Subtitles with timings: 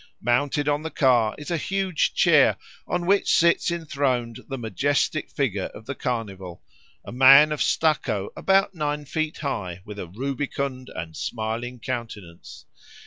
[0.23, 2.57] Mounted on the car is a huge chair,
[2.87, 6.63] on which sits enthroned the majestic figure of the Carnival,
[7.05, 12.65] a man of stucco about nine feet high with a rubicund and smiling countenance.